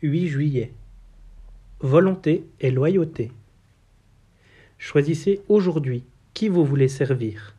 [0.00, 0.72] 8 juillet.
[1.80, 3.32] Volonté et loyauté.
[4.78, 7.56] Choisissez aujourd'hui qui vous voulez servir.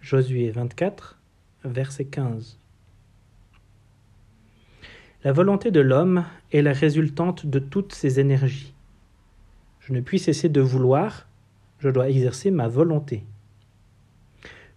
[0.00, 1.16] Josué 24,
[1.66, 2.58] verset 15.
[5.22, 8.74] La volonté de l'homme est la résultante de toutes ses énergies.
[9.78, 11.28] Je ne puis cesser de vouloir,
[11.78, 13.22] je dois exercer ma volonté.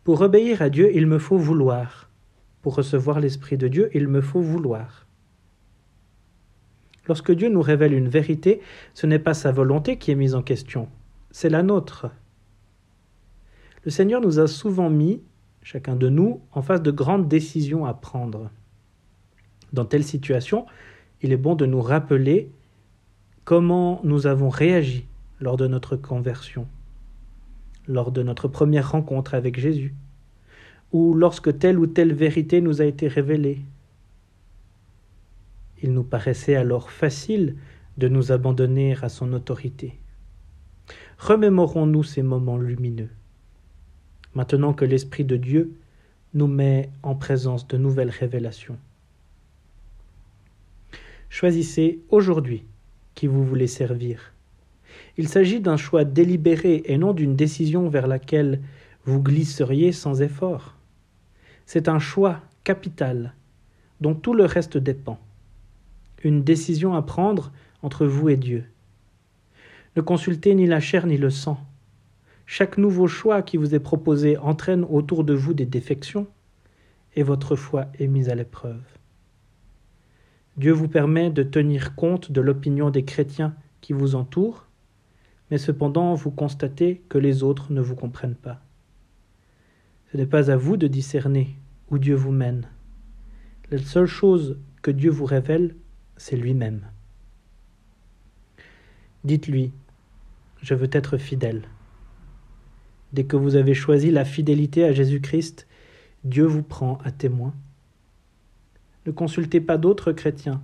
[0.03, 2.11] Pour obéir à Dieu, il me faut vouloir.
[2.61, 5.06] Pour recevoir l'Esprit de Dieu, il me faut vouloir.
[7.07, 8.61] Lorsque Dieu nous révèle une vérité,
[8.93, 10.89] ce n'est pas sa volonté qui est mise en question,
[11.31, 12.07] c'est la nôtre.
[13.85, 15.21] Le Seigneur nous a souvent mis,
[15.63, 18.49] chacun de nous, en face de grandes décisions à prendre.
[19.71, 20.65] Dans telle situation,
[21.21, 22.51] il est bon de nous rappeler
[23.45, 25.05] comment nous avons réagi
[25.39, 26.67] lors de notre conversion,
[27.87, 29.93] lors de notre première rencontre avec Jésus,
[30.91, 33.59] ou lorsque telle ou telle vérité nous a été révélée,
[35.81, 37.55] il nous paraissait alors facile
[37.97, 39.99] de nous abandonner à son autorité.
[41.17, 43.09] Remémorons-nous ces moments lumineux.
[44.35, 45.73] Maintenant que l'Esprit de Dieu
[46.33, 48.77] nous met en présence de nouvelles révélations.
[51.29, 52.63] Choisissez aujourd'hui
[53.15, 54.33] qui vous voulez servir.
[55.17, 58.61] Il s'agit d'un choix délibéré et non d'une décision vers laquelle
[59.05, 60.75] vous glisseriez sans effort.
[61.65, 63.33] C'est un choix capital
[63.99, 65.19] dont tout le reste dépend
[66.23, 67.51] une décision à prendre
[67.81, 68.65] entre vous et Dieu.
[69.95, 71.59] Ne consultez ni la chair ni le sang.
[72.45, 76.27] Chaque nouveau choix qui vous est proposé entraîne autour de vous des défections,
[77.15, 78.81] et votre foi est mise à l'épreuve.
[80.55, 84.65] Dieu vous permet de tenir compte de l'opinion des chrétiens qui vous entourent,
[85.51, 88.61] mais cependant vous constatez que les autres ne vous comprennent pas.
[90.11, 91.55] Ce n'est pas à vous de discerner
[91.89, 92.67] où Dieu vous mène.
[93.71, 95.75] La seule chose que Dieu vous révèle
[96.17, 96.87] c'est lui-même.
[99.23, 99.71] Dites-lui,
[100.61, 101.63] je veux être fidèle.
[103.13, 105.67] Dès que vous avez choisi la fidélité à Jésus-Christ,
[106.23, 107.53] Dieu vous prend à témoin.
[109.05, 110.61] Ne consultez pas d'autres chrétiens,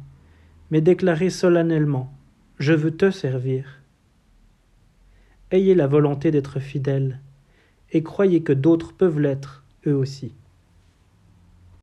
[0.69, 2.13] mais déclarez solennellement,
[2.59, 3.81] je veux te servir.
[5.51, 7.21] Ayez la volonté d'être fidèle,
[7.91, 10.33] et croyez que d'autres peuvent l'être eux aussi.